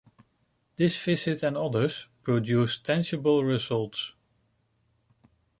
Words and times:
This 0.77 0.97
visit 0.97 1.43
and 1.43 1.55
others 1.55 2.07
produced 2.23 2.83
tangible 2.87 3.43
results. 3.43 4.13